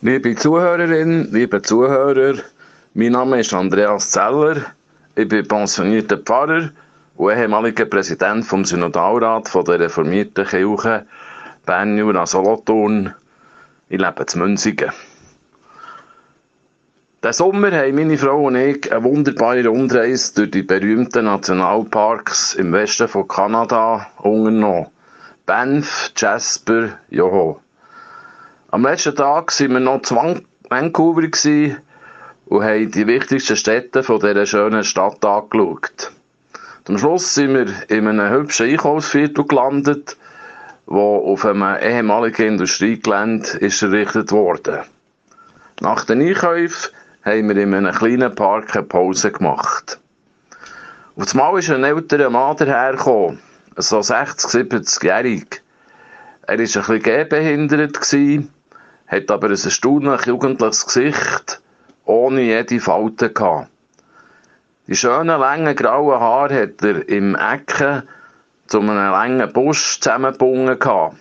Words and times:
Liebe 0.00 0.36
Zuhörerinnen, 0.36 1.32
liebe 1.32 1.60
Zuhörer, 1.60 2.34
mein 2.94 3.10
Name 3.10 3.40
ist 3.40 3.52
Andreas 3.52 4.12
Zeller. 4.12 4.66
Ich 5.16 5.26
bin 5.26 5.48
pensionierter 5.48 6.18
Pfarrer 6.18 6.70
und 7.16 7.32
ehemaliger 7.32 7.84
Präsident 7.84 8.46
vom 8.46 8.64
Synodalrat 8.64 9.48
von 9.48 9.64
der 9.64 9.80
reformierten 9.80 10.46
Kirche 10.46 11.04
Bern 11.66 11.98
Jura 11.98 12.26
Solothurn. 12.26 13.12
Ich 13.88 13.98
lebe 13.98 14.24
in 14.32 14.38
Münzigen. 14.38 14.92
Diesen 17.24 17.32
Sommer 17.32 17.72
haben 17.72 17.96
meine 17.96 18.16
Frau 18.16 18.46
und 18.46 18.54
ich 18.54 18.92
eine 18.92 19.02
wunderbare 19.02 19.66
Rundreise 19.66 20.32
durch 20.36 20.52
die 20.52 20.62
berühmten 20.62 21.24
Nationalparks 21.24 22.54
im 22.54 22.70
Westen 22.72 23.08
von 23.08 23.26
Kanada 23.26 24.06
unternommen. 24.18 24.86
Banff, 25.44 26.12
Jasper, 26.16 27.00
Joho. 27.10 27.60
Am 28.70 28.82
letzten 28.82 29.16
Tag 29.16 29.58
waren 29.60 29.72
wir 29.72 29.80
noch 29.80 30.02
in 30.26 30.46
Vancouver 30.68 31.22
und 31.22 32.62
haben 32.62 32.90
die 32.90 33.06
wichtigsten 33.06 33.56
Städte 33.56 34.02
von 34.02 34.20
dieser 34.20 34.44
schönen 34.44 34.84
Stadt 34.84 35.24
angeschaut. 35.24 36.12
Zum 36.84 36.98
Schluss 36.98 37.34
sind 37.34 37.54
wir 37.54 37.66
in 37.88 38.06
einem 38.06 38.30
hübschen 38.30 38.68
Einkaufsviertel 38.68 39.46
gelandet, 39.46 40.18
wo 40.84 41.32
auf 41.32 41.46
einem 41.46 41.62
ehemaligen 41.80 42.46
Industriegelände 42.46 43.56
ist 43.56 43.80
errichtet 43.80 44.32
wurde. 44.32 44.84
Nach 45.80 46.04
den 46.04 46.20
Einkäufen 46.20 46.92
haben 47.24 47.48
wir 47.48 47.56
in 47.56 47.72
einem 47.72 47.94
kleinen 47.94 48.34
Park 48.34 48.76
eine 48.76 48.84
Pause 48.84 49.32
gemacht. 49.32 49.98
Auf 51.16 51.32
einmal 51.32 51.58
ist 51.58 51.70
ein 51.70 51.84
älterer 51.84 52.28
Mann 52.28 52.58
dahergekommen, 52.58 53.38
so 53.76 54.02
60, 54.02 54.50
70-jährig. 54.50 55.62
Er 56.42 56.48
war 56.48 56.52
ein 56.52 56.58
bisschen 56.58 57.02
gehbehindert, 57.02 57.96
hat 59.08 59.30
aber 59.30 59.48
ein 59.48 59.52
erstaunlich 59.52 60.26
jugendliches 60.26 60.86
Gesicht, 60.86 61.60
ohne 62.04 62.42
jede 62.42 62.80
Falte 62.80 63.30
gehabt. 63.30 63.68
Die 64.86 64.96
schönen, 64.96 65.40
langen, 65.40 65.76
grauen 65.76 66.20
Haare 66.20 66.62
hat 66.62 66.82
er 66.82 67.08
im 67.08 67.34
Ecken 67.34 68.04
zu 68.68 68.80
einem 68.80 68.96
langen 68.96 69.52
Busch 69.52 70.00
zusammengebunden 70.00 70.78
gehabt. 70.78 71.16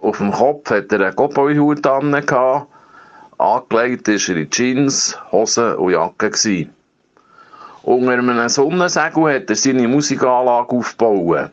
Auf 0.00 0.18
dem 0.18 0.32
Kopf 0.32 0.70
hat 0.70 0.92
er 0.92 1.00
einen 1.00 1.16
Cowboyhut 1.16 1.86
an 1.86 2.26
gehabt 2.26 2.66
Angelegt 3.38 4.06
war 4.06 4.14
er 4.14 4.36
in 4.36 4.50
Jeans, 4.50 5.18
Hosen 5.32 5.74
und 5.74 5.90
Jacke. 5.90 6.30
Gewesen. 6.30 6.72
Unter 7.82 8.12
einem 8.12 8.48
Sonnensegel 8.48 9.34
hat 9.34 9.50
er 9.50 9.56
seine 9.56 9.88
Musikanlage 9.88 10.76
aufgebaut. 10.76 11.50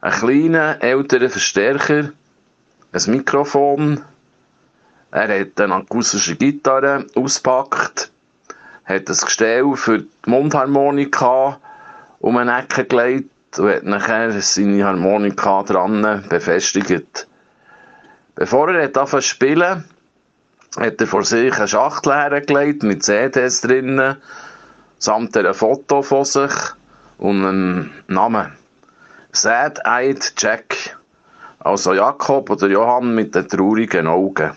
Einen 0.00 0.14
kleinen, 0.14 0.80
älteren 0.80 1.28
Verstärker, 1.28 2.12
ein 2.92 3.02
Mikrofon, 3.08 4.02
er 5.10 5.40
hat 5.40 5.60
eine 5.60 5.74
akustische 5.74 6.36
Gitarre 6.36 7.06
ausgepackt, 7.14 8.10
hat 8.84 9.08
ein 9.08 9.16
Gestell 9.16 9.74
für 9.76 10.00
die 10.00 10.08
Mundharmonika 10.26 11.58
um 12.20 12.36
eine 12.36 12.58
Ecke 12.58 12.84
gelegt 12.84 13.58
und 13.58 13.70
hat 13.70 13.84
nachher 13.84 14.32
seine 14.40 14.84
Harmonika 14.84 15.62
dran 15.62 16.24
befestigt. 16.28 17.26
Bevor 18.34 18.70
er 18.70 18.84
anfangen 18.84 19.08
zu 19.08 19.22
spielen, 19.22 19.84
hat 20.76 21.00
er 21.00 21.06
vor 21.06 21.24
sich 21.24 21.56
eine 21.56 21.68
Schachtel 21.68 22.14
hergelegt 22.14 22.82
mit 22.82 23.02
CDs 23.02 23.62
drinnen, 23.62 24.16
samt 24.98 25.36
einem 25.36 25.54
Foto 25.54 26.02
von 26.02 26.24
sich 26.24 26.52
und 27.18 27.44
einem 27.44 27.90
Namen. 28.06 28.52
Sad-Eyed 29.32 30.34
Jack. 30.36 30.98
Also 31.60 31.94
Jakob 31.94 32.50
oder 32.50 32.68
Johann 32.68 33.14
mit 33.14 33.34
den 33.34 33.48
traurigen 33.48 34.06
Augen. 34.06 34.52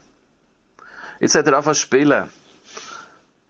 Jetzt 1.22 1.36
hat 1.36 1.46
er 1.46 1.54
angefangen 1.54 1.76
zu 1.76 1.82
spielen. 1.82 2.30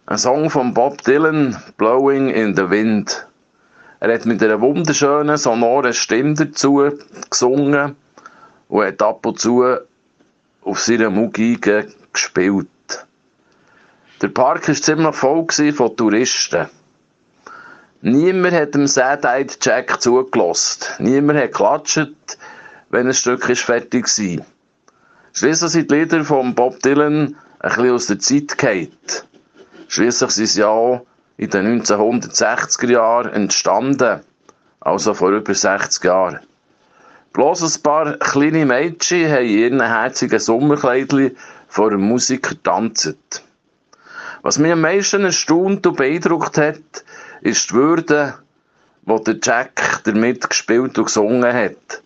Ein 0.05 0.17
Song 0.17 0.49
von 0.49 0.73
Bob 0.73 1.01
Dylan, 1.03 1.55
Blowing 1.77 2.29
in 2.29 2.53
the 2.53 2.69
Wind. 2.69 3.25
Er 4.01 4.13
hat 4.13 4.25
mit 4.25 4.43
einer 4.43 4.59
wunderschönen, 4.59 5.37
sonoren 5.37 5.93
Stimme 5.93 6.33
dazu 6.33 6.91
gesungen 7.29 7.95
und 8.67 8.85
hat 8.85 9.01
ab 9.01 9.25
und 9.25 9.39
zu 9.39 9.63
auf 10.63 10.79
seiner 10.81 11.09
Mugi 11.09 11.59
gespielt. 11.61 12.67
Der 14.21 14.27
Park 14.27 14.67
war 14.67 14.75
ziemlich 14.75 15.15
voll 15.15 15.47
von 15.71 15.95
Touristen. 15.95 16.67
Niemand 18.01 18.53
hat 18.53 18.75
dem 18.75 18.85
Sad-Eyed 18.85 19.59
Jack 19.61 20.01
zugelassen. 20.01 20.87
Niemand 20.99 21.39
hat 21.39 21.53
geklatscht, 21.53 22.37
wenn 22.89 23.07
ein 23.07 23.13
Stück 23.13 23.45
fertig 23.45 24.07
war. 24.07 24.45
Schließlich 25.31 25.71
sind 25.71 25.89
die 25.89 25.95
Lieder 25.95 26.25
von 26.25 26.53
Bob 26.53 26.81
Dylan 26.81 27.37
ein 27.61 27.69
bisschen 27.69 27.91
aus 27.91 28.07
der 28.07 28.19
Zeit 28.19 28.57
gefallen. 28.57 28.97
Schließlich 29.87 30.31
sind 30.31 30.47
sie 30.47 30.61
ja 30.61 31.01
in 31.37 31.49
den 31.49 31.81
1960er 31.81 32.91
Jahren 32.91 33.33
entstanden. 33.33 34.21
Also 34.79 35.13
vor 35.13 35.29
über 35.29 35.53
60 35.53 36.03
Jahren. 36.03 36.39
Bloß 37.33 37.61
ein 37.61 37.83
paar 37.83 38.17
kleine 38.17 38.65
Mädchen 38.65 39.31
haben 39.31 39.45
in 39.45 39.57
ihren 39.59 39.81
herzigen 39.81 40.39
Sommerkleidchen 40.39 41.37
vor 41.67 41.91
einem 41.91 42.01
Musiker 42.01 42.55
tanzen. 42.63 43.17
Was 44.41 44.57
mich 44.57 44.71
am 44.71 44.81
meisten 44.81 45.23
erstaunt 45.23 45.85
und 45.85 45.97
beeindruckt 45.97 46.57
hat, 46.57 47.03
ist 47.41 47.69
die 47.69 47.75
Würde, 47.75 48.33
wo 49.03 49.19
der 49.19 49.37
Jack 49.41 50.01
damit 50.03 50.49
gespielt 50.49 50.97
und 50.97 51.05
gesungen 51.05 51.53
hat. 51.53 52.01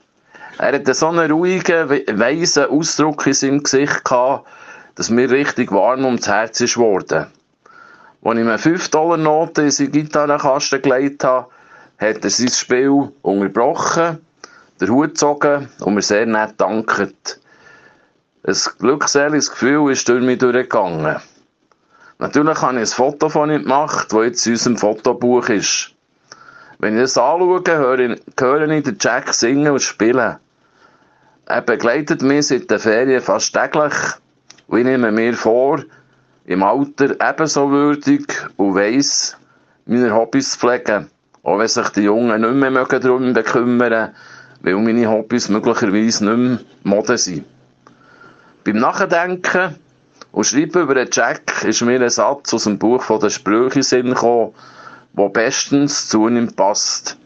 Er 0.57 0.73
hatte 0.73 0.93
so 0.93 1.07
einen 1.07 1.31
ruhigen, 1.31 1.89
weisen 1.89 2.65
Ausdruck 2.65 3.25
in 3.25 3.33
seinem 3.33 3.63
Gesicht 3.63 4.03
gehabt, 4.03 4.47
dass 4.95 5.09
mir 5.09 5.29
richtig 5.29 5.71
warm 5.71 6.05
ums 6.05 6.27
Herz 6.27 6.61
ist 6.61 6.75
geworden. 6.75 7.27
Als 8.23 8.39
ich 8.39 8.45
mir 8.45 8.57
5-Dollar-Note 8.57 9.63
in 9.63 9.71
seine 9.71 9.89
Gitarrenkasten 9.89 10.81
gelegt 10.81 11.23
habe, 11.23 11.47
hat 11.97 12.23
er 12.23 12.29
sein 12.29 12.49
Spiel 12.49 13.11
unterbrochen, 13.21 14.25
den 14.81 14.89
Hut 14.89 15.09
gezogen 15.09 15.69
und 15.81 15.93
mir 15.93 16.01
sehr 16.01 16.25
nett 16.25 16.55
dankt. 16.57 17.39
Ein 18.43 18.55
glückseliges 18.79 19.51
Gefühl 19.51 19.91
ist 19.91 20.07
durch 20.09 20.23
mich 20.23 20.39
durchgegangen. 20.39 21.17
Natürlich 22.17 22.61
habe 22.61 22.75
ich 22.75 22.79
ein 22.79 22.85
Foto 22.85 23.29
von 23.29 23.51
ihm 23.51 23.63
gemacht, 23.63 24.11
das 24.11 24.23
jetzt 24.23 24.47
in 24.47 24.53
unserem 24.53 24.77
Fotobuch 24.77 25.49
ist. 25.49 25.91
Wenn 26.79 26.95
ich 26.95 27.03
das 27.03 27.17
anschaue, 27.17 27.61
höre 27.67 28.69
ich 28.69 28.83
den 28.83 28.97
Jack 28.99 29.33
singen 29.33 29.71
und 29.71 29.81
spielen. 29.81 30.37
Er 31.45 31.61
begleitet 31.61 32.21
mich 32.21 32.47
seit 32.47 32.71
den 32.71 32.79
Ferien 32.79 33.21
fast 33.21 33.53
täglich 33.53 33.93
und 34.67 34.79
ich 34.79 34.85
nehme 34.85 35.11
mir 35.11 35.33
vor, 35.33 35.83
im 36.45 36.63
Alter 36.63 37.15
ebenso 37.21 37.69
würdig 37.69 38.25
und 38.57 38.75
weiss, 38.75 39.37
meine 39.85 40.13
Hobbys 40.13 40.51
zu 40.51 40.59
pflegen. 40.59 41.09
Auch 41.43 41.59
wenn 41.59 41.67
sich 41.67 41.89
die 41.89 42.01
Jungen 42.01 42.41
nicht 42.41 42.71
mehr 42.71 42.85
darum 42.85 43.33
bekümmern 43.33 44.11
weil 44.61 44.75
meine 44.77 45.07
Hobbys 45.07 45.49
möglicherweise 45.49 46.25
nicht 46.25 46.37
mehr 46.37 46.59
Mode 46.83 47.17
sind. 47.19 47.45
Beim 48.63 48.77
Nachdenken 48.77 49.75
und 50.31 50.43
Schreiben 50.43 50.81
über 50.81 50.95
den 50.95 51.09
Jack 51.11 51.63
ist 51.63 51.83
mir 51.83 52.01
ein 52.01 52.09
Satz 52.09 52.51
aus 52.51 52.63
dem 52.63 52.79
Buch 52.79 53.03
von 53.03 53.19
der 53.19 53.29
Sprüche 53.29 53.83
Sinn 53.83 54.09
gekommen, 54.09 54.55
der 55.13 55.29
bestens 55.29 56.09
zu 56.09 56.27
ihm 56.27 56.51
passt. 56.51 57.17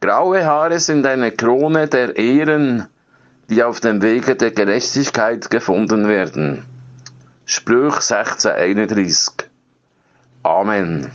Graue 0.00 0.44
Haare 0.44 0.80
sind 0.80 1.06
eine 1.06 1.30
Krone 1.30 1.86
der 1.86 2.16
Ehren, 2.16 2.88
die 3.48 3.62
auf 3.62 3.80
dem 3.80 4.02
Wege 4.02 4.36
der 4.36 4.50
Gerechtigkeit 4.50 5.50
gefunden 5.50 6.08
werden. 6.08 6.64
Sprüch 7.46 7.94
1631. 7.94 9.48
Amen. 10.42 11.10